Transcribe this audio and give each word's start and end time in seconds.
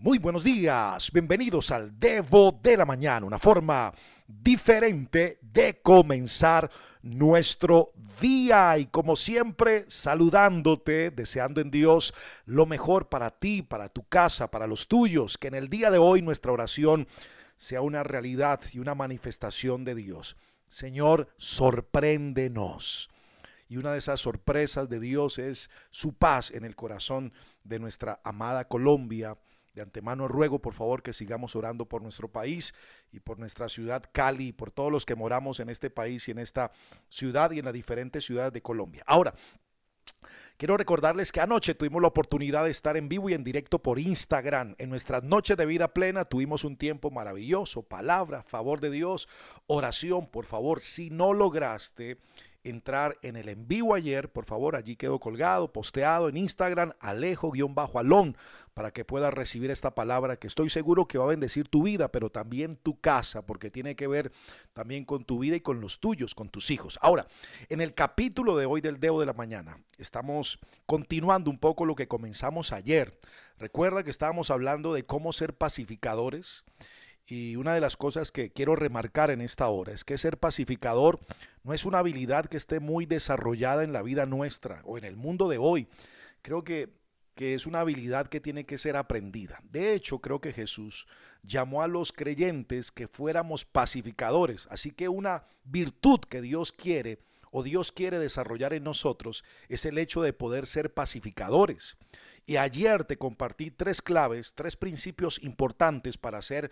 Muy 0.00 0.18
buenos 0.18 0.44
días, 0.44 1.10
bienvenidos 1.10 1.72
al 1.72 1.98
Devo 1.98 2.52
de 2.62 2.76
la 2.76 2.84
Mañana, 2.84 3.26
una 3.26 3.40
forma 3.40 3.92
diferente 4.28 5.40
de 5.42 5.82
comenzar 5.82 6.70
nuestro 7.02 7.88
día 8.20 8.78
y 8.78 8.86
como 8.86 9.16
siempre 9.16 9.86
saludándote, 9.88 11.10
deseando 11.10 11.60
en 11.60 11.72
Dios 11.72 12.14
lo 12.46 12.64
mejor 12.64 13.08
para 13.08 13.32
ti, 13.32 13.62
para 13.62 13.88
tu 13.88 14.06
casa, 14.06 14.52
para 14.52 14.68
los 14.68 14.86
tuyos, 14.86 15.36
que 15.36 15.48
en 15.48 15.54
el 15.54 15.68
día 15.68 15.90
de 15.90 15.98
hoy 15.98 16.22
nuestra 16.22 16.52
oración 16.52 17.08
sea 17.56 17.80
una 17.80 18.04
realidad 18.04 18.60
y 18.72 18.78
una 18.78 18.94
manifestación 18.94 19.84
de 19.84 19.96
Dios. 19.96 20.36
Señor, 20.68 21.28
sorpréndenos. 21.38 23.10
Y 23.68 23.78
una 23.78 23.90
de 23.92 23.98
esas 23.98 24.20
sorpresas 24.20 24.88
de 24.88 25.00
Dios 25.00 25.38
es 25.40 25.70
su 25.90 26.12
paz 26.12 26.52
en 26.52 26.64
el 26.64 26.76
corazón 26.76 27.32
de 27.64 27.80
nuestra 27.80 28.20
amada 28.22 28.68
Colombia 28.68 29.36
de 29.74 29.82
antemano 29.82 30.28
ruego 30.28 30.58
por 30.60 30.74
favor 30.74 31.02
que 31.02 31.12
sigamos 31.12 31.56
orando 31.56 31.86
por 31.86 32.02
nuestro 32.02 32.28
país 32.28 32.74
y 33.12 33.20
por 33.20 33.38
nuestra 33.38 33.68
ciudad 33.68 34.04
Cali 34.12 34.48
y 34.48 34.52
por 34.52 34.70
todos 34.70 34.90
los 34.90 35.06
que 35.06 35.14
moramos 35.14 35.60
en 35.60 35.68
este 35.68 35.90
país 35.90 36.28
y 36.28 36.32
en 36.32 36.38
esta 36.38 36.72
ciudad 37.08 37.50
y 37.50 37.58
en 37.58 37.64
las 37.64 37.74
diferentes 37.74 38.24
ciudades 38.24 38.52
de 38.52 38.62
Colombia. 38.62 39.02
Ahora, 39.06 39.34
Quiero 40.58 40.76
recordarles 40.76 41.30
que 41.30 41.40
anoche 41.40 41.76
tuvimos 41.76 42.02
la 42.02 42.08
oportunidad 42.08 42.64
de 42.64 42.72
estar 42.72 42.96
en 42.96 43.08
vivo 43.08 43.30
y 43.30 43.34
en 43.34 43.44
directo 43.44 43.80
por 43.80 44.00
Instagram. 44.00 44.74
En 44.78 44.90
nuestras 44.90 45.22
noches 45.22 45.56
de 45.56 45.64
vida 45.64 45.94
plena 45.94 46.24
tuvimos 46.24 46.64
un 46.64 46.76
tiempo 46.76 47.12
maravilloso, 47.12 47.82
palabra, 47.82 48.42
favor 48.42 48.80
de 48.80 48.90
Dios, 48.90 49.28
oración, 49.68 50.26
por 50.26 50.46
favor, 50.46 50.80
si 50.80 51.10
no 51.10 51.32
lograste 51.32 52.18
entrar 52.68 53.18
en 53.22 53.36
el 53.36 53.48
en 53.48 53.66
vivo 53.66 53.94
ayer, 53.94 54.30
por 54.30 54.44
favor, 54.44 54.76
allí 54.76 54.96
quedó 54.96 55.18
colgado, 55.18 55.72
posteado 55.72 56.28
en 56.28 56.36
Instagram, 56.36 56.92
alejo-alón, 57.00 58.36
para 58.74 58.92
que 58.92 59.04
puedas 59.04 59.34
recibir 59.34 59.70
esta 59.70 59.94
palabra 59.94 60.36
que 60.36 60.46
estoy 60.46 60.70
seguro 60.70 61.08
que 61.08 61.18
va 61.18 61.24
a 61.24 61.28
bendecir 61.28 61.68
tu 61.68 61.82
vida, 61.82 62.12
pero 62.12 62.30
también 62.30 62.76
tu 62.76 63.00
casa, 63.00 63.44
porque 63.44 63.70
tiene 63.70 63.96
que 63.96 64.06
ver 64.06 64.30
también 64.72 65.04
con 65.04 65.24
tu 65.24 65.40
vida 65.40 65.56
y 65.56 65.60
con 65.60 65.80
los 65.80 65.98
tuyos, 65.98 66.34
con 66.34 66.48
tus 66.48 66.70
hijos. 66.70 66.98
Ahora, 67.02 67.26
en 67.68 67.80
el 67.80 67.94
capítulo 67.94 68.56
de 68.56 68.66
hoy 68.66 68.80
del 68.80 69.00
Deo 69.00 69.18
de 69.18 69.26
la 69.26 69.32
Mañana, 69.32 69.82
estamos 69.98 70.60
continuando 70.86 71.50
un 71.50 71.58
poco 71.58 71.84
lo 71.86 71.96
que 71.96 72.06
comenzamos 72.06 72.72
ayer. 72.72 73.18
Recuerda 73.58 74.04
que 74.04 74.10
estábamos 74.10 74.50
hablando 74.50 74.94
de 74.94 75.04
cómo 75.04 75.32
ser 75.32 75.54
pacificadores. 75.54 76.64
Y 77.30 77.56
una 77.56 77.74
de 77.74 77.80
las 77.80 77.98
cosas 77.98 78.32
que 78.32 78.50
quiero 78.50 78.74
remarcar 78.74 79.30
en 79.30 79.42
esta 79.42 79.68
hora 79.68 79.92
es 79.92 80.02
que 80.02 80.16
ser 80.16 80.38
pacificador 80.38 81.20
no 81.62 81.74
es 81.74 81.84
una 81.84 81.98
habilidad 81.98 82.46
que 82.46 82.56
esté 82.56 82.80
muy 82.80 83.04
desarrollada 83.04 83.84
en 83.84 83.92
la 83.92 84.00
vida 84.00 84.24
nuestra 84.24 84.80
o 84.84 84.96
en 84.96 85.04
el 85.04 85.16
mundo 85.16 85.46
de 85.50 85.58
hoy. 85.58 85.88
Creo 86.40 86.64
que, 86.64 86.88
que 87.34 87.52
es 87.52 87.66
una 87.66 87.80
habilidad 87.80 88.28
que 88.28 88.40
tiene 88.40 88.64
que 88.64 88.78
ser 88.78 88.96
aprendida. 88.96 89.60
De 89.64 89.92
hecho, 89.92 90.20
creo 90.20 90.40
que 90.40 90.54
Jesús 90.54 91.06
llamó 91.42 91.82
a 91.82 91.86
los 91.86 92.12
creyentes 92.12 92.90
que 92.90 93.08
fuéramos 93.08 93.66
pacificadores. 93.66 94.66
Así 94.70 94.90
que 94.90 95.10
una 95.10 95.44
virtud 95.64 96.20
que 96.20 96.40
Dios 96.40 96.72
quiere 96.72 97.18
o 97.50 97.62
Dios 97.62 97.92
quiere 97.92 98.18
desarrollar 98.18 98.72
en 98.72 98.84
nosotros 98.84 99.44
es 99.68 99.84
el 99.84 99.98
hecho 99.98 100.22
de 100.22 100.32
poder 100.32 100.66
ser 100.66 100.94
pacificadores. 100.94 101.98
Y 102.46 102.56
ayer 102.56 103.04
te 103.04 103.18
compartí 103.18 103.70
tres 103.70 104.00
claves, 104.00 104.54
tres 104.54 104.76
principios 104.76 105.38
importantes 105.42 106.16
para 106.16 106.40
ser 106.40 106.70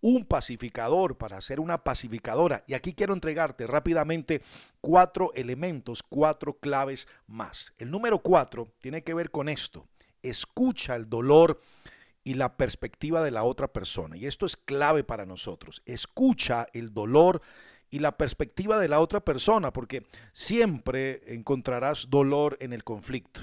un 0.00 0.24
pacificador, 0.24 1.16
para 1.16 1.40
ser 1.40 1.60
una 1.60 1.82
pacificadora. 1.82 2.64
Y 2.66 2.74
aquí 2.74 2.94
quiero 2.94 3.14
entregarte 3.14 3.66
rápidamente 3.66 4.42
cuatro 4.80 5.32
elementos, 5.34 6.02
cuatro 6.02 6.54
claves 6.54 7.08
más. 7.26 7.72
El 7.78 7.90
número 7.90 8.20
cuatro 8.20 8.72
tiene 8.80 9.02
que 9.02 9.14
ver 9.14 9.30
con 9.30 9.48
esto. 9.48 9.86
Escucha 10.22 10.96
el 10.96 11.08
dolor 11.08 11.60
y 12.24 12.34
la 12.34 12.56
perspectiva 12.56 13.22
de 13.22 13.30
la 13.30 13.44
otra 13.44 13.68
persona. 13.68 14.16
Y 14.16 14.26
esto 14.26 14.46
es 14.46 14.56
clave 14.56 15.04
para 15.04 15.26
nosotros. 15.26 15.82
Escucha 15.86 16.66
el 16.72 16.92
dolor 16.92 17.40
y 17.90 18.00
la 18.00 18.16
perspectiva 18.16 18.78
de 18.78 18.88
la 18.88 19.00
otra 19.00 19.20
persona, 19.20 19.72
porque 19.72 20.06
siempre 20.32 21.22
encontrarás 21.34 22.10
dolor 22.10 22.56
en 22.60 22.72
el 22.72 22.84
conflicto. 22.84 23.40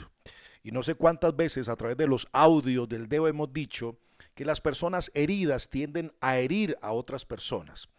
Y 0.63 0.71
no 0.71 0.83
sé 0.83 0.95
cuántas 0.95 1.35
veces 1.35 1.67
a 1.67 1.75
través 1.75 1.97
de 1.97 2.07
los 2.07 2.27
audios 2.31 2.87
del 2.87 3.07
dedo 3.07 3.27
hemos 3.27 3.51
dicho 3.51 3.97
que 4.35 4.45
las 4.45 4.61
personas 4.61 5.11
heridas 5.15 5.69
tienden 5.69 6.13
a 6.21 6.37
herir 6.37 6.77
a 6.81 6.91
otras 6.91 7.25
personas. 7.25 7.89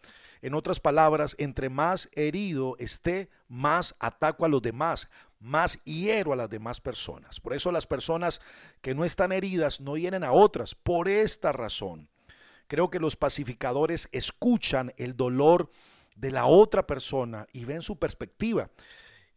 En 0.43 0.55
otras 0.55 0.81
palabras, 0.81 1.35
entre 1.39 1.71
más 1.71 2.09
herido 2.13 2.77
esté, 2.79 3.31
más 3.49 3.95
ataco 3.99 4.45
a 4.45 4.49
los 4.49 4.63
demás, 4.63 5.09
más 5.41 5.83
hiero 5.85 6.33
a 6.33 6.37
las 6.37 6.51
demás 6.51 6.81
personas. 6.81 7.41
Por 7.41 7.55
eso 7.55 7.73
las 7.73 7.87
personas 7.87 8.41
que 8.83 8.95
no 8.95 9.05
están 9.05 9.33
heridas 9.33 9.81
no 9.81 9.97
hieren 9.97 10.25
a 10.25 10.33
otras. 10.33 10.75
Por 10.75 11.09
esta 11.09 11.53
razón, 11.53 12.09
creo 12.67 12.91
que 12.91 13.01
los 13.01 13.17
pacificadores 13.17 14.09
escuchan 14.13 14.93
el 14.99 15.17
dolor 15.17 15.71
de 16.17 16.31
la 16.31 16.47
otra 16.47 16.87
persona 16.87 17.47
y 17.53 17.65
ven 17.65 17.83
su 17.83 17.99
perspectiva. 17.99 18.71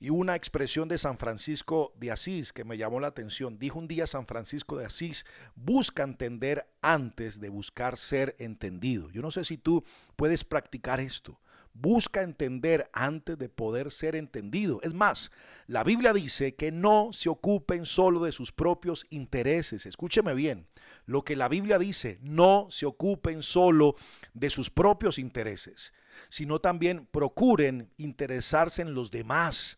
Y 0.01 0.11
una 0.11 0.35
expresión 0.35 0.87
de 0.87 0.97
San 0.97 1.17
Francisco 1.17 1.93
de 1.99 2.11
Asís 2.11 2.53
que 2.53 2.63
me 2.63 2.77
llamó 2.77 3.01
la 3.01 3.07
atención. 3.07 3.59
Dijo 3.59 3.79
un 3.79 3.87
día 3.87 4.07
San 4.07 4.25
Francisco 4.25 4.77
de 4.77 4.85
Asís, 4.85 5.25
busca 5.55 6.03
entender 6.03 6.69
antes 6.81 7.41
de 7.41 7.49
buscar 7.49 7.97
ser 7.97 8.35
entendido. 8.39 9.09
Yo 9.09 9.21
no 9.21 9.29
sé 9.29 9.43
si 9.43 9.57
tú 9.57 9.83
puedes 10.15 10.45
practicar 10.45 11.01
esto. 11.01 11.41
Busca 11.73 12.23
entender 12.23 12.89
antes 12.93 13.37
de 13.37 13.49
poder 13.49 13.91
ser 13.91 14.15
entendido. 14.15 14.79
Es 14.83 14.93
más, 14.93 15.31
la 15.67 15.83
Biblia 15.83 16.13
dice 16.13 16.55
que 16.55 16.71
no 16.71 17.09
se 17.11 17.29
ocupen 17.29 17.85
solo 17.85 18.23
de 18.23 18.31
sus 18.31 18.51
propios 18.51 19.05
intereses. 19.09 19.85
Escúcheme 19.85 20.33
bien. 20.33 20.67
Lo 21.05 21.23
que 21.23 21.35
la 21.35 21.47
Biblia 21.47 21.77
dice, 21.77 22.19
no 22.21 22.67
se 22.69 22.85
ocupen 22.85 23.43
solo 23.43 23.95
de 24.33 24.49
sus 24.49 24.69
propios 24.69 25.17
intereses, 25.19 25.93
sino 26.29 26.59
también 26.59 27.05
procuren 27.05 27.91
interesarse 27.97 28.81
en 28.81 28.93
los 28.93 29.09
demás 29.09 29.77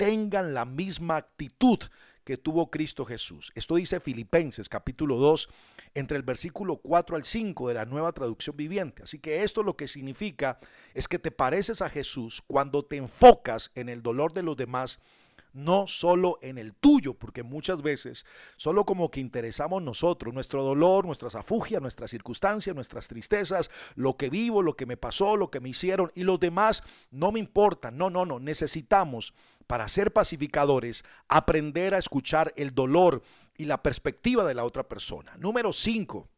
tengan 0.00 0.54
la 0.54 0.64
misma 0.64 1.16
actitud 1.16 1.78
que 2.24 2.38
tuvo 2.38 2.70
Cristo 2.70 3.04
Jesús. 3.04 3.52
Esto 3.54 3.74
dice 3.74 4.00
Filipenses 4.00 4.66
capítulo 4.66 5.16
2, 5.16 5.50
entre 5.92 6.16
el 6.16 6.22
versículo 6.22 6.78
4 6.78 7.16
al 7.16 7.24
5 7.24 7.68
de 7.68 7.74
la 7.74 7.84
nueva 7.84 8.10
traducción 8.12 8.56
viviente. 8.56 9.02
Así 9.02 9.18
que 9.18 9.42
esto 9.42 9.62
lo 9.62 9.76
que 9.76 9.88
significa 9.88 10.58
es 10.94 11.06
que 11.06 11.18
te 11.18 11.30
pareces 11.30 11.82
a 11.82 11.90
Jesús 11.90 12.42
cuando 12.46 12.82
te 12.82 12.96
enfocas 12.96 13.72
en 13.74 13.90
el 13.90 14.02
dolor 14.02 14.32
de 14.32 14.42
los 14.42 14.56
demás 14.56 15.00
no 15.52 15.86
solo 15.86 16.38
en 16.42 16.58
el 16.58 16.74
tuyo, 16.74 17.14
porque 17.14 17.42
muchas 17.42 17.82
veces 17.82 18.24
solo 18.56 18.84
como 18.84 19.10
que 19.10 19.20
interesamos 19.20 19.82
nosotros, 19.82 20.32
nuestro 20.32 20.62
dolor, 20.62 21.04
nuestras 21.04 21.34
afugias, 21.34 21.82
nuestras 21.82 22.10
circunstancias, 22.10 22.74
nuestras 22.74 23.08
tristezas, 23.08 23.70
lo 23.96 24.16
que 24.16 24.30
vivo, 24.30 24.62
lo 24.62 24.76
que 24.76 24.86
me 24.86 24.96
pasó, 24.96 25.36
lo 25.36 25.50
que 25.50 25.60
me 25.60 25.68
hicieron 25.68 26.10
y 26.14 26.22
los 26.22 26.40
demás 26.40 26.82
no 27.10 27.32
me 27.32 27.40
importan. 27.40 27.98
No, 27.98 28.10
no, 28.10 28.24
no, 28.24 28.38
necesitamos 28.38 29.34
para 29.70 29.86
ser 29.86 30.12
pacificadores 30.12 31.04
aprender 31.28 31.94
a 31.94 31.98
escuchar 31.98 32.52
el 32.56 32.74
dolor 32.74 33.22
y 33.56 33.66
la 33.66 33.80
perspectiva 33.80 34.44
de 34.44 34.54
la 34.54 34.64
otra 34.64 34.88
persona. 34.88 35.36
Número 35.38 35.72
cinco, 35.72 36.28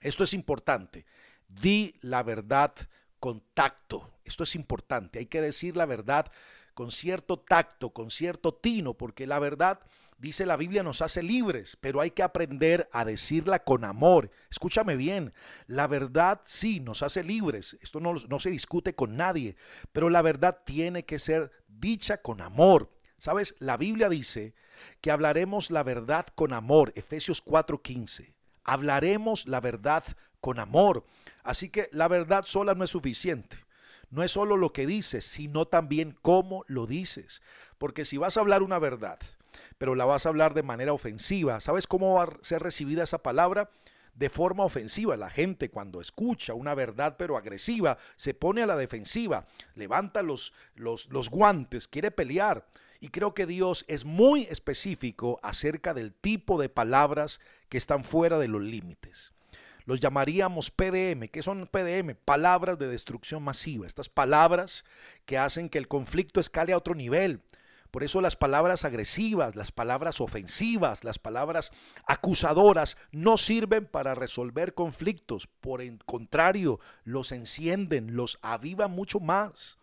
esto 0.00 0.24
es 0.24 0.32
importante, 0.32 1.04
di 1.46 1.94
la 2.00 2.22
verdad 2.22 2.72
con 3.20 3.42
tacto. 3.52 4.10
Esto 4.24 4.44
es 4.44 4.54
importante, 4.54 5.18
hay 5.18 5.26
que 5.26 5.42
decir 5.42 5.76
la 5.76 5.84
verdad 5.84 6.32
con 6.72 6.90
cierto 6.90 7.38
tacto, 7.38 7.90
con 7.90 8.10
cierto 8.10 8.54
tino, 8.54 8.94
porque 8.94 9.26
la 9.26 9.40
verdad, 9.40 9.80
dice 10.18 10.46
la 10.46 10.56
Biblia, 10.56 10.82
nos 10.82 11.02
hace 11.02 11.22
libres, 11.22 11.76
pero 11.80 12.00
hay 12.00 12.10
que 12.10 12.22
aprender 12.22 12.88
a 12.92 13.04
decirla 13.04 13.64
con 13.64 13.84
amor. 13.84 14.30
Escúchame 14.50 14.96
bien, 14.96 15.32
la 15.66 15.86
verdad 15.86 16.40
sí 16.44 16.80
nos 16.80 17.02
hace 17.02 17.22
libres, 17.22 17.76
esto 17.80 18.00
no, 18.00 18.40
se 18.40 18.50
discute 18.50 18.94
con 18.94 19.16
nadie, 19.16 19.56
pero 19.92 20.10
la 20.10 20.22
verdad 20.22 20.58
tiene 20.64 21.04
que 21.04 21.18
ser 21.18 21.50
dicha 21.68 22.18
con 22.18 22.40
amor. 22.40 22.90
Sabes, 23.18 23.54
la 23.58 23.76
Biblia 23.76 24.08
dice 24.08 24.54
que 25.00 25.10
hablaremos 25.10 25.70
la 25.70 25.82
verdad 25.82 26.26
con 26.34 26.52
amor, 26.52 26.92
Efesios 26.96 27.42
4:15. 27.44 28.34
Hablaremos 28.64 29.46
la 29.46 29.60
verdad 29.60 30.04
con 30.40 30.58
amor. 30.58 31.04
Así 31.42 31.68
que 31.68 31.88
la 31.92 32.08
verdad 32.08 32.44
sola 32.44 32.74
no 32.74 32.84
es 32.84 32.90
suficiente 32.90 33.64
no 34.14 34.22
es 34.22 34.30
solo 34.30 34.56
lo 34.56 34.72
que 34.72 34.86
dices, 34.86 35.24
sino 35.24 35.66
también 35.66 36.16
cómo 36.22 36.64
lo 36.68 36.86
dices. 36.86 37.42
Porque 37.78 38.04
si 38.04 38.16
vas 38.16 38.36
a 38.36 38.40
hablar 38.40 38.62
una 38.62 38.78
verdad, 38.78 39.18
pero 39.78 39.94
la 39.94 40.04
vas 40.04 40.26
a 40.26 40.28
hablar 40.28 40.54
de 40.54 40.62
manera 40.62 40.92
ofensiva, 40.92 41.60
¿sabes 41.60 41.86
cómo 41.86 42.14
va 42.14 42.24
a 42.24 42.38
ser 42.42 42.62
recibida 42.62 43.04
esa 43.04 43.18
palabra? 43.18 43.70
de 44.14 44.30
forma 44.30 44.64
ofensiva. 44.64 45.16
La 45.16 45.28
gente 45.28 45.70
cuando 45.70 46.00
escucha 46.00 46.54
una 46.54 46.74
verdad 46.74 47.16
pero 47.18 47.36
agresiva 47.36 47.98
se 48.14 48.32
pone 48.32 48.62
a 48.62 48.66
la 48.66 48.76
defensiva, 48.76 49.46
levanta 49.74 50.22
los, 50.22 50.52
los, 50.76 51.08
los, 51.10 51.30
guantes, 51.30 51.88
quiere 51.88 52.12
pelear. 52.12 52.64
Y 53.00 53.08
creo 53.08 53.34
que 53.34 53.44
Dios 53.44 53.84
es 53.88 54.04
muy 54.04 54.42
específico 54.42 55.40
acerca 55.42 55.92
del 55.94 56.12
tipo 56.12 56.60
de 56.60 56.68
palabras 56.68 57.40
que 57.68 57.76
están 57.76 58.04
fuera 58.04 58.38
de 58.38 58.46
los 58.46 58.62
límites 58.62 59.34
los 59.86 60.00
llamaríamos 60.00 60.70
PDM. 60.70 61.28
¿Qué 61.28 61.42
son 61.42 61.66
PDM? 61.66 62.14
Palabras 62.24 62.78
de 62.78 62.88
destrucción 62.88 63.42
masiva. 63.42 63.86
Estas 63.86 64.08
palabras 64.08 64.84
que 65.26 65.38
hacen 65.38 65.68
que 65.68 65.78
el 65.78 65.88
conflicto 65.88 66.40
escale 66.40 66.72
a 66.72 66.78
otro 66.78 66.94
nivel. 66.94 67.42
Por 67.94 68.02
eso 68.02 68.20
las 68.20 68.34
palabras 68.34 68.84
agresivas, 68.84 69.54
las 69.54 69.70
palabras 69.70 70.20
ofensivas, 70.20 71.04
las 71.04 71.20
palabras 71.20 71.70
acusadoras 72.06 72.96
no 73.12 73.38
sirven 73.38 73.86
para 73.86 74.16
resolver 74.16 74.74
conflictos. 74.74 75.46
Por 75.60 75.80
el 75.80 76.00
contrario, 76.04 76.80
los 77.04 77.30
encienden, 77.30 78.16
los 78.16 78.40
avivan 78.42 78.90
mucho 78.90 79.20
más. 79.20 79.78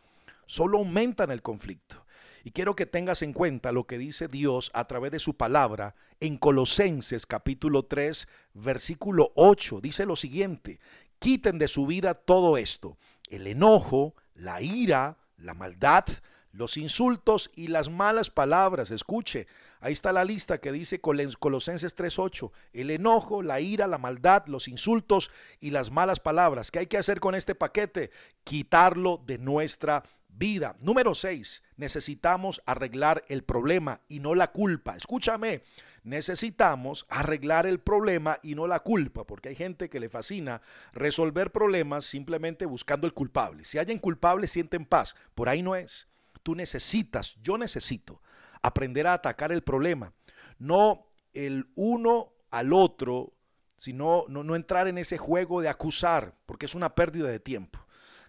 Solo 0.46 0.80
aumentan 0.80 1.31
el 1.31 1.42
conflicto. 1.42 2.06
Y 2.44 2.52
quiero 2.52 2.75
que 2.75 2.86
tengas 2.86 3.22
en 3.22 3.31
cuenta 3.31 3.72
lo 3.72 3.88
que 3.88 3.98
dice 3.98 4.28
Dios 4.28 4.72
a 4.74 4.84
través 4.88 5.13
de 5.13 5.19
su 5.19 5.38
palabra 5.38 5.96
en 6.19 6.36
Colosenses 6.36 7.25
capítulo 7.25 7.84
3, 7.84 8.28
versículo 8.56 9.31
8. 9.36 9.80
Dice 9.80 10.06
lo 10.06 10.18
siguiente, 10.18 10.81
quiten 11.18 11.60
de 11.60 11.69
su 11.69 11.86
vida 11.86 12.13
todo 12.13 12.58
esto, 12.58 12.98
el 13.30 13.48
enojo, 13.48 14.16
la 14.36 14.62
ira, 14.62 15.18
la 15.38 15.54
maldad, 15.54 16.04
los 16.51 16.77
insultos 16.77 17.51
y 17.56 17.68
las 17.68 17.89
malas 17.89 18.30
palabras. 18.30 18.92
Escuche, 18.92 19.48
ahí 19.80 19.94
está 19.94 20.12
la 20.12 20.25
lista 20.25 20.59
que 20.59 20.71
dice 20.71 21.00
Colosenses 21.01 21.95
3:8, 21.95 22.51
el 22.74 22.92
enojo, 22.92 23.42
la 23.42 23.59
ira, 23.59 23.88
la 23.88 23.98
maldad, 23.98 24.45
los 24.48 24.68
insultos 24.68 25.31
y 25.59 25.71
las 25.71 25.92
malas 25.92 26.19
palabras. 26.19 26.71
¿Qué 26.71 26.80
hay 26.80 26.88
que 26.88 26.98
hacer 26.98 27.19
con 27.19 27.36
este 27.36 27.56
paquete? 27.56 28.12
Quitarlo 28.44 29.21
de 29.25 29.38
nuestra 29.38 30.03
vida. 30.27 30.75
Número 30.80 31.13
6, 31.13 31.63
necesitamos 31.77 32.62
arreglar 32.65 33.24
el 33.27 33.44
problema 33.44 34.01
y 34.07 34.19
no 34.19 34.36
la 34.36 34.51
culpa. 34.51 34.95
Escúchame, 34.95 35.63
necesitamos 36.03 37.06
arreglar 37.09 37.65
el 37.65 37.80
problema 37.80 38.39
y 38.42 38.56
no 38.56 38.68
la 38.68 38.80
culpa, 38.80 39.25
porque 39.25 39.50
hay 39.50 39.56
gente 39.56 39.89
que 39.89 40.00
le 40.00 40.09
fascina 40.09 40.62
resolver 40.94 41.51
problemas 41.51 42.06
simplemente 42.06 42.65
buscando 42.65 43.07
el 43.07 43.13
culpable. 43.13 43.65
Si 43.65 43.77
hay 43.77 44.00
culpable, 44.00 44.48
sienten 44.48 44.86
paz. 44.86 45.15
Por 45.36 45.50
ahí 45.50 45.62
no 45.62 45.75
es. 45.75 46.07
Tú 46.44 46.56
necesitas, 46.56 47.38
yo 47.42 47.58
necesito 47.58 48.22
aprender 48.62 49.08
a 49.08 49.14
atacar 49.14 49.52
el 49.52 49.64
problema, 49.64 50.14
no 50.60 51.08
el 51.34 51.70
uno 51.76 52.34
al 52.50 52.74
otro, 52.74 53.34
sino 53.78 54.26
no, 54.28 54.56
entrar 54.56 54.88
en 54.88 54.98
ese 54.98 55.18
juego 55.18 55.62
de 55.62 55.70
acusar, 55.70 56.36
porque 56.46 56.68
es 56.68 56.76
una 56.76 56.94
pérdida 56.94 57.28
de 57.28 57.40
tiempo. 57.40 57.80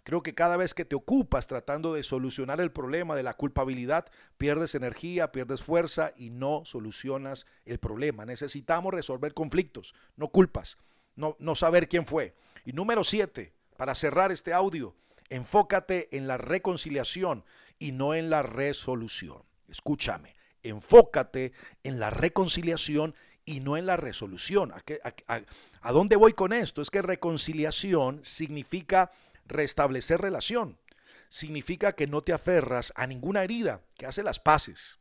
Creo 0.05 0.23
que 0.23 0.35
cada 0.35 0.57
vez 0.57 0.75
que 0.75 0.85
te 0.85 0.97
ocupas 0.97 1.47
tratando 1.47 1.95
de 1.95 2.03
solucionar 2.03 2.61
el 2.61 2.73
problema 2.73 3.15
de 3.15 3.23
la 3.23 3.35
culpabilidad, 3.35 4.07
pierdes 4.37 4.75
energía, 4.75 5.31
pierdes 5.31 5.63
fuerza 5.63 6.13
y 6.17 6.31
no 6.31 6.65
solucionas 6.65 7.47
el 7.67 7.79
problema. 7.79 8.25
Necesitamos 8.25 8.93
resolver 8.93 9.35
conflictos, 9.35 9.95
no 10.17 10.29
culpas, 10.29 10.79
no, 11.15 11.37
no 11.39 11.55
saber 11.55 11.89
quién 11.89 12.07
fue. 12.07 12.35
Y 12.65 12.73
número 12.73 13.05
siete, 13.05 13.53
para 13.77 13.95
cerrar 13.95 14.33
este 14.33 14.53
audio, 14.53 14.97
enfócate 15.29 16.09
en 16.17 16.27
la 16.27 16.37
reconciliación 16.37 17.45
y 17.83 17.91
no 17.91 18.15
en 18.15 18.31
la 18.31 18.45
resolución. 18.45 19.43
Escúchame, 19.69 20.37
enfócate 20.63 21.53
en 21.83 21.99
la 21.99 22.11
reconciliación 22.11 23.17
y 23.45 23.59
no 23.59 23.77
en 23.77 23.87
la 23.87 23.97
resolución. 23.97 24.71
¿A, 24.71 25.41
a 25.81 25.93
dónde 25.93 26.15
voy 26.15 26.33
con 26.33 26.53
esto? 26.53 26.81
Es 26.81 26.91
que 26.91 27.03
reconciliación 27.03 28.21
significa 28.23 29.11
restablecer 29.47 30.21
relación. 30.21 30.79
Significa 31.29 31.97
que 31.97 32.07
no 32.07 32.23
te 32.23 32.33
aferras 32.33 32.93
a 32.95 33.09
ninguna 33.09 33.43
herida, 33.43 33.81
que 33.97 34.07
hace 34.07 34.23
las 34.23 34.39
paces. 34.39 35.01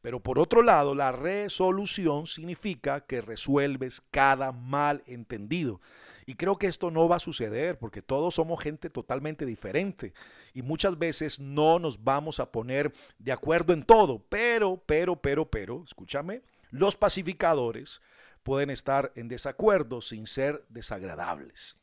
Pero 0.00 0.20
por 0.20 0.38
otro 0.38 0.62
lado, 0.62 0.94
la 0.94 1.12
resolución 1.12 2.26
significa 2.26 3.02
que 3.02 3.20
resuelves 3.20 4.02
cada 4.10 4.52
mal 4.52 5.02
entendido. 5.06 5.82
Y 6.28 6.34
creo 6.34 6.58
que 6.58 6.66
esto 6.66 6.90
no 6.90 7.08
va 7.08 7.16
a 7.16 7.20
suceder 7.20 7.78
porque 7.78 8.02
todos 8.02 8.34
somos 8.34 8.60
gente 8.60 8.90
totalmente 8.90 9.46
diferente 9.46 10.12
y 10.52 10.62
muchas 10.62 10.98
veces 10.98 11.38
no 11.38 11.78
nos 11.78 12.02
vamos 12.02 12.40
a 12.40 12.50
poner 12.50 12.92
de 13.18 13.30
acuerdo 13.30 13.72
en 13.72 13.84
todo. 13.84 14.18
Pero, 14.28 14.82
pero, 14.84 15.14
pero, 15.14 15.48
pero, 15.48 15.84
escúchame, 15.84 16.42
los 16.70 16.96
pacificadores 16.96 18.02
pueden 18.42 18.70
estar 18.70 19.12
en 19.14 19.28
desacuerdo 19.28 20.00
sin 20.00 20.26
ser 20.26 20.64
desagradables. 20.68 21.76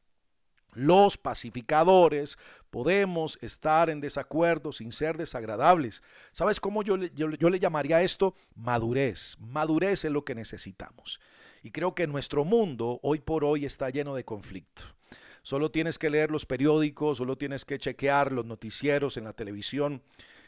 Los 0.73 1.17
pacificadores 1.17 2.37
podemos 2.69 3.37
estar 3.41 3.89
en 3.89 4.01
desacuerdo 4.01 4.71
sin 4.71 4.91
ser 4.91 5.17
desagradables. 5.17 6.03
¿Sabes 6.31 6.59
cómo 6.59 6.83
yo, 6.83 6.97
yo, 6.97 7.27
le 7.27 7.59
llamaría 7.59 8.01
esto? 8.01 8.33
Madurez. 8.55 9.37
Madurez 9.39 10.03
es 10.03 10.11
lo 10.11 10.25
que 10.25 10.35
necesitamos. 10.35 11.19
Y 11.63 11.71
creo 11.71 11.95
que 11.95 12.05
nuestro 12.05 12.45
mundo 12.45 12.99
hoy 13.01 13.19
por 13.19 13.43
hoy 13.43 13.65
está 13.65 13.89
lleno 13.89 14.13
de 14.13 14.23
conflicto. 14.23 14.83
Solo 15.41 15.71
tienes 15.71 15.97
que 15.97 16.11
leer 16.11 16.29
los 16.29 16.45
periódicos, 16.45 17.17
solo 17.17 17.37
tienes 17.37 17.65
que 17.65 17.79
chequear 17.79 18.31
los 18.31 18.45
noticieros 18.45 19.17
en 19.17 19.23
la 19.23 19.33
televisión. 19.33 20.03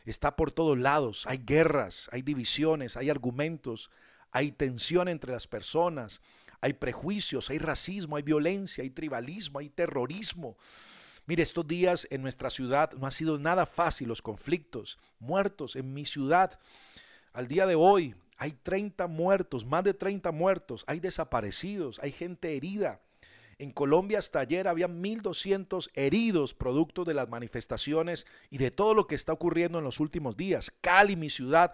Está 0.06 0.36
por 0.36 0.52
todos 0.52 0.78
lados. 0.78 1.24
Hay 1.26 1.40
guerras, 1.40 2.10
hay 2.12 2.22
divisiones, 2.22 2.96
hay 2.96 3.10
argumentos, 3.10 3.90
hay 4.32 4.52
tensión 4.52 5.08
entre 5.08 5.32
las 5.32 5.48
personas 5.48 6.22
hay 6.66 6.74
prejuicios, 6.74 7.52
hay 7.52 7.60
racismo, 7.60 8.16
hay 8.16 8.24
violencia, 8.24 8.84
hay 8.84 8.90
tribalismo, 8.90 9.60
hay 9.60 9.70
terrorismo. 9.70 10.58
Mire, 11.28 11.44
estos 11.44 11.68
días 11.68 12.08
en 12.10 12.24
nuestra 12.24 12.50
ciudad 12.50 12.92
no 12.94 13.06
ha 13.06 13.12
sido 13.12 13.38
nada 13.38 13.68
fácil 13.68 14.08
los 14.08 14.24
conflictos, 14.24 14.98
muertos 15.20 15.76
en 15.76 15.94
mi 15.94 16.06
ciudad. 16.06 16.60
Al 17.34 17.48
día 17.48 17.68
de 17.68 17.76
hoy 17.76 18.16
hay 18.38 18.52
30 18.52 19.08
muertos, 19.08 19.66
más 19.66 19.84
de 19.84 19.94
30 19.94 20.32
muertos, 20.32 20.84
hay 20.88 21.00
desaparecidos, 21.00 22.00
hay 22.02 22.12
gente 22.12 22.56
herida. 22.56 23.02
En 23.58 23.72
Colombia 23.72 24.20
hasta 24.20 24.40
ayer 24.40 24.68
había 24.68 24.90
1.200 24.90 25.90
heridos 25.94 26.54
producto 26.54 27.06
de 27.06 27.14
las 27.14 27.30
manifestaciones 27.30 28.26
y 28.50 28.58
de 28.58 28.70
todo 28.70 28.94
lo 28.94 29.08
que 29.08 29.16
está 29.16 29.32
ocurriendo 29.32 29.78
en 29.78 29.86
los 29.86 30.02
últimos 30.02 30.36
días. 30.36 30.72
Cali, 30.82 31.16
mi 31.16 31.30
ciudad, 31.30 31.72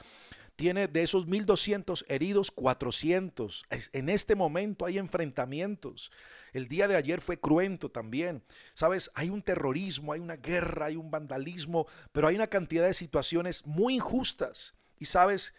tiene 0.55 0.87
de 0.87 1.01
esos 1.01 1.27
1.200 1.27 2.05
heridos 2.07 2.51
400. 2.51 3.65
En 3.93 4.09
este 4.09 4.35
momento 4.35 4.85
hay 4.85 4.99
enfrentamientos. 4.99 6.11
El 6.53 6.67
día 6.67 6.87
de 6.87 6.95
ayer 6.95 7.19
fue 7.19 7.39
cruento 7.39 7.89
también. 7.89 8.43
Sabes, 8.75 9.09
hay 9.15 9.31
un 9.31 9.41
terrorismo, 9.41 10.13
hay 10.13 10.19
una 10.19 10.35
guerra, 10.35 10.87
hay 10.87 10.97
un 10.97 11.09
vandalismo, 11.09 11.87
pero 12.11 12.27
hay 12.27 12.35
una 12.35 12.45
cantidad 12.45 12.85
de 12.85 12.93
situaciones 12.93 13.65
muy 13.65 13.95
injustas. 13.95 14.75
Y 14.99 15.05
sabes, 15.05 15.55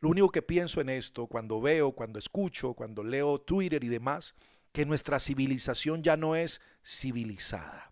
lo 0.00 0.08
único 0.08 0.30
que 0.30 0.42
pienso 0.42 0.80
en 0.80 0.88
esto, 0.88 1.26
cuando 1.26 1.60
veo, 1.60 1.92
cuando 1.92 2.18
escucho, 2.18 2.74
cuando 2.74 3.02
leo 3.02 3.40
Twitter 3.40 3.84
y 3.84 3.88
demás, 3.88 4.34
que 4.72 4.86
nuestra 4.86 5.20
civilización 5.20 6.02
ya 6.02 6.16
no 6.16 6.36
es 6.36 6.60
civilizada 6.82 7.90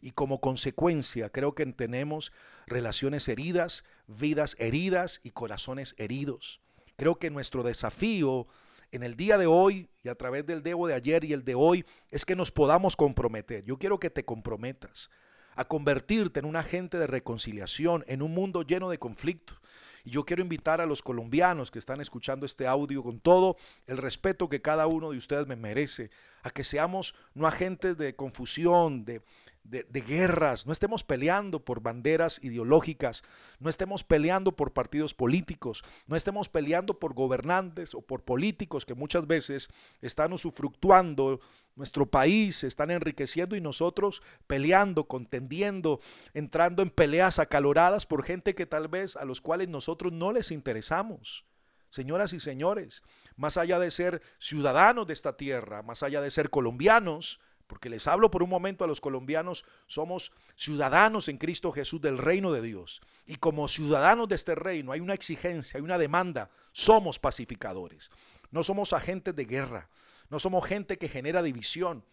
y 0.00 0.12
como 0.12 0.40
consecuencia 0.40 1.28
creo 1.30 1.54
que 1.54 1.66
tenemos 1.66 2.32
relaciones 2.66 3.28
heridas, 3.28 3.84
vidas 4.06 4.56
heridas 4.58 5.20
y 5.22 5.30
corazones 5.30 5.94
heridos. 5.98 6.60
Creo 6.96 7.18
que 7.18 7.30
nuestro 7.30 7.62
desafío 7.62 8.46
en 8.92 9.02
el 9.02 9.16
día 9.16 9.38
de 9.38 9.46
hoy 9.46 9.88
y 10.02 10.08
a 10.08 10.14
través 10.14 10.46
del 10.46 10.62
debo 10.62 10.86
de 10.86 10.94
ayer 10.94 11.24
y 11.24 11.32
el 11.32 11.44
de 11.44 11.54
hoy 11.54 11.84
es 12.10 12.24
que 12.24 12.36
nos 12.36 12.50
podamos 12.50 12.96
comprometer. 12.96 13.64
Yo 13.64 13.78
quiero 13.78 14.00
que 14.00 14.10
te 14.10 14.24
comprometas 14.24 15.10
a 15.54 15.64
convertirte 15.64 16.40
en 16.40 16.46
un 16.46 16.56
agente 16.56 16.98
de 16.98 17.06
reconciliación 17.06 18.04
en 18.08 18.22
un 18.22 18.32
mundo 18.32 18.62
lleno 18.62 18.90
de 18.90 18.98
conflicto. 18.98 19.54
Y 20.04 20.10
yo 20.10 20.24
quiero 20.24 20.42
invitar 20.42 20.80
a 20.80 20.86
los 20.86 21.02
colombianos 21.02 21.70
que 21.70 21.78
están 21.78 22.00
escuchando 22.00 22.46
este 22.46 22.66
audio 22.66 23.02
con 23.02 23.20
todo 23.20 23.56
el 23.86 23.98
respeto 23.98 24.48
que 24.48 24.62
cada 24.62 24.86
uno 24.86 25.10
de 25.10 25.18
ustedes 25.18 25.46
me 25.46 25.56
merece, 25.56 26.10
a 26.42 26.50
que 26.50 26.64
seamos 26.64 27.14
no 27.34 27.46
agentes 27.46 27.96
de 27.98 28.14
confusión, 28.14 29.04
de, 29.04 29.22
de, 29.64 30.00
guerras, 30.00 30.66
no 30.66 30.72
estemos 30.72 31.04
peleando 31.04 31.64
por 31.64 31.80
banderas 31.80 32.40
ideológicas, 32.42 33.22
no 33.60 33.70
estemos 33.70 34.02
peleando 34.02 34.52
por 34.56 34.72
partidos 34.72 35.14
políticos, 35.14 35.84
no 36.06 36.16
estemos 36.16 36.48
peleando 36.48 36.98
por 36.98 37.14
gobernantes 37.14 37.94
o 37.94 38.02
por 38.02 38.24
políticos 38.24 38.84
que 38.84 38.94
muchas 38.94 39.26
veces 39.26 39.68
están 40.00 40.32
usufructuando 40.32 41.40
nuestro 41.76 42.06
país, 42.06 42.64
están 42.64 42.90
enriqueciendo 42.90 43.54
y 43.54 43.60
nosotros 43.60 44.22
peleando, 44.46 45.04
contendiendo, 45.04 46.00
entrando 46.34 46.82
en 46.82 46.90
peleas 46.90 47.38
acaloradas 47.38 48.06
por 48.06 48.24
gente 48.24 48.54
que 48.54 48.66
tal 48.66 48.88
vez 48.88 49.16
a 49.16 49.24
los 49.24 49.40
cuales 49.40 49.68
nosotros 49.68 50.12
no 50.12 50.32
les 50.32 50.50
interesamos. 50.50 51.44
Señoras 51.90 52.32
y 52.32 52.40
señores, 52.40 53.02
más 53.36 53.56
allá 53.56 53.78
de 53.78 53.90
ser 53.90 54.22
ciudadanos 54.38 55.06
de 55.06 55.12
esta 55.12 55.36
tierra, 55.36 55.82
más 55.82 56.02
allá 56.02 56.20
de 56.20 56.30
ser 56.30 56.50
colombianos, 56.50 57.40
porque 57.70 57.88
les 57.88 58.08
hablo 58.08 58.32
por 58.32 58.42
un 58.42 58.50
momento 58.50 58.82
a 58.82 58.88
los 58.88 59.00
colombianos, 59.00 59.64
somos 59.86 60.32
ciudadanos 60.56 61.28
en 61.28 61.38
Cristo 61.38 61.70
Jesús 61.70 62.00
del 62.00 62.18
reino 62.18 62.50
de 62.50 62.62
Dios. 62.62 63.00
Y 63.26 63.36
como 63.36 63.68
ciudadanos 63.68 64.26
de 64.26 64.34
este 64.34 64.56
reino 64.56 64.90
hay 64.90 64.98
una 64.98 65.14
exigencia, 65.14 65.78
hay 65.78 65.84
una 65.84 65.96
demanda, 65.96 66.50
somos 66.72 67.20
pacificadores. 67.20 68.10
No 68.50 68.64
somos 68.64 68.92
agentes 68.92 69.36
de 69.36 69.44
guerra, 69.44 69.88
no 70.30 70.40
somos 70.40 70.66
gente 70.66 70.98
que 70.98 71.08
genera 71.08 71.44
división, 71.44 72.04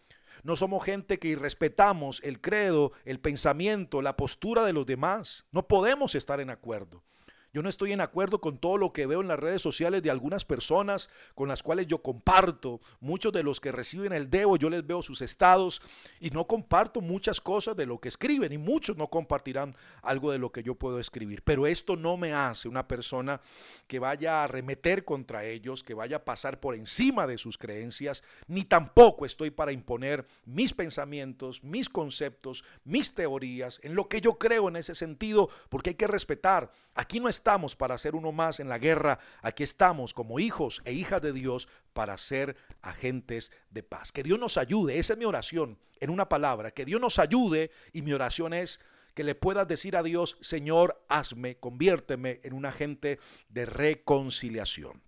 no 0.44 0.54
somos 0.54 0.84
gente 0.84 1.18
que 1.18 1.26
irrespetamos 1.26 2.20
el 2.22 2.40
credo, 2.40 2.92
el 3.04 3.18
pensamiento, 3.18 4.00
la 4.00 4.16
postura 4.16 4.64
de 4.64 4.72
los 4.72 4.86
demás. 4.86 5.44
No 5.50 5.66
podemos 5.66 6.14
estar 6.14 6.38
en 6.38 6.50
acuerdo. 6.50 7.02
Yo 7.52 7.62
no 7.62 7.68
estoy 7.68 7.92
en 7.92 8.00
acuerdo 8.00 8.40
con 8.40 8.58
todo 8.58 8.76
lo 8.76 8.92
que 8.92 9.06
veo 9.06 9.22
en 9.22 9.28
las 9.28 9.38
redes 9.38 9.62
sociales 9.62 10.02
de 10.02 10.10
algunas 10.10 10.44
personas 10.44 11.08
con 11.34 11.48
las 11.48 11.62
cuales 11.62 11.86
yo 11.86 12.02
comparto. 12.02 12.80
Muchos 13.00 13.32
de 13.32 13.42
los 13.42 13.60
que 13.60 13.72
reciben 13.72 14.12
el 14.12 14.28
Debo, 14.28 14.56
yo 14.56 14.68
les 14.68 14.86
veo 14.86 15.02
sus 15.02 15.22
estados 15.22 15.80
y 16.20 16.30
no 16.30 16.46
comparto 16.46 17.00
muchas 17.00 17.40
cosas 17.40 17.74
de 17.76 17.86
lo 17.86 18.00
que 18.00 18.08
escriben 18.08 18.52
y 18.52 18.58
muchos 18.58 18.96
no 18.96 19.08
compartirán 19.08 19.74
algo 20.02 20.30
de 20.30 20.38
lo 20.38 20.52
que 20.52 20.62
yo 20.62 20.74
puedo 20.74 21.00
escribir. 21.00 21.42
Pero 21.42 21.66
esto 21.66 21.96
no 21.96 22.16
me 22.16 22.34
hace 22.34 22.68
una 22.68 22.86
persona 22.86 23.40
que 23.86 23.98
vaya 23.98 24.40
a 24.40 24.44
arremeter 24.44 25.04
contra 25.04 25.44
ellos, 25.44 25.82
que 25.82 25.94
vaya 25.94 26.18
a 26.18 26.24
pasar 26.24 26.60
por 26.60 26.74
encima 26.74 27.26
de 27.26 27.38
sus 27.38 27.56
creencias, 27.56 28.22
ni 28.46 28.64
tampoco 28.64 29.24
estoy 29.24 29.50
para 29.50 29.72
imponer 29.72 30.26
mis 30.44 30.74
pensamientos, 30.74 31.64
mis 31.64 31.88
conceptos, 31.88 32.64
mis 32.84 33.14
teorías, 33.14 33.80
en 33.82 33.94
lo 33.94 34.08
que 34.08 34.20
yo 34.20 34.38
creo 34.38 34.68
en 34.68 34.76
ese 34.76 34.94
sentido, 34.94 35.48
porque 35.68 35.90
hay 35.90 35.96
que 35.96 36.06
respetar. 36.06 36.70
Aquí 36.94 37.20
no 37.20 37.28
estamos 37.38 37.76
para 37.76 37.96
ser 37.98 38.14
uno 38.14 38.32
más 38.32 38.60
en 38.60 38.68
la 38.68 38.78
guerra, 38.78 39.18
aquí 39.42 39.62
estamos 39.62 40.12
como 40.12 40.40
hijos 40.40 40.82
e 40.84 40.92
hijas 40.92 41.22
de 41.22 41.32
Dios 41.32 41.68
para 41.92 42.18
ser 42.18 42.56
agentes 42.82 43.52
de 43.70 43.82
paz. 43.82 44.12
Que 44.12 44.22
Dios 44.22 44.38
nos 44.38 44.58
ayude, 44.58 44.98
esa 44.98 45.12
es 45.12 45.18
mi 45.18 45.24
oración, 45.24 45.78
en 46.00 46.10
una 46.10 46.28
palabra, 46.28 46.72
que 46.72 46.84
Dios 46.84 47.00
nos 47.00 47.18
ayude 47.18 47.70
y 47.92 48.02
mi 48.02 48.12
oración 48.12 48.52
es 48.52 48.80
que 49.14 49.24
le 49.24 49.34
puedas 49.34 49.66
decir 49.66 49.96
a 49.96 50.02
Dios, 50.02 50.36
Señor, 50.40 51.04
hazme, 51.08 51.56
conviérteme 51.56 52.40
en 52.42 52.52
un 52.52 52.66
agente 52.66 53.18
de 53.48 53.66
reconciliación. 53.66 55.07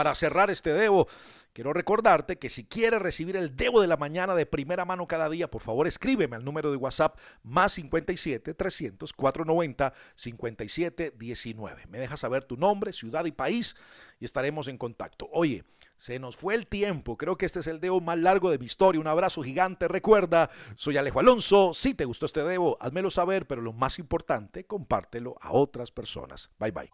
Para 0.00 0.14
cerrar 0.14 0.48
este 0.48 0.72
debo, 0.72 1.08
quiero 1.52 1.74
recordarte 1.74 2.38
que 2.38 2.48
si 2.48 2.64
quieres 2.64 3.02
recibir 3.02 3.36
el 3.36 3.54
debo 3.54 3.82
de 3.82 3.86
la 3.86 3.98
mañana 3.98 4.34
de 4.34 4.46
primera 4.46 4.86
mano 4.86 5.06
cada 5.06 5.28
día, 5.28 5.50
por 5.50 5.60
favor 5.60 5.86
escríbeme 5.86 6.36
al 6.36 6.42
número 6.42 6.70
de 6.70 6.78
WhatsApp 6.78 7.18
más 7.42 7.72
57 7.72 8.54
300 8.54 9.12
490 9.12 9.92
57 10.14 11.12
19. 11.18 11.86
Me 11.88 11.98
dejas 11.98 12.20
saber 12.20 12.44
tu 12.44 12.56
nombre, 12.56 12.94
ciudad 12.94 13.26
y 13.26 13.32
país 13.32 13.76
y 14.18 14.24
estaremos 14.24 14.68
en 14.68 14.78
contacto. 14.78 15.28
Oye, 15.32 15.64
se 15.98 16.18
nos 16.18 16.34
fue 16.34 16.54
el 16.54 16.66
tiempo. 16.66 17.18
Creo 17.18 17.36
que 17.36 17.44
este 17.44 17.60
es 17.60 17.66
el 17.66 17.78
debo 17.78 18.00
más 18.00 18.18
largo 18.18 18.50
de 18.50 18.58
mi 18.58 18.64
historia. 18.64 19.02
Un 19.02 19.06
abrazo 19.06 19.42
gigante. 19.42 19.86
Recuerda, 19.86 20.48
soy 20.76 20.96
Alejo 20.96 21.20
Alonso. 21.20 21.74
Si 21.74 21.92
te 21.92 22.06
gustó 22.06 22.24
este 22.24 22.42
debo, 22.42 22.78
házmelo 22.80 23.10
saber, 23.10 23.46
pero 23.46 23.60
lo 23.60 23.74
más 23.74 23.98
importante, 23.98 24.64
compártelo 24.64 25.36
a 25.42 25.52
otras 25.52 25.92
personas. 25.92 26.48
Bye 26.58 26.70
bye. 26.70 26.90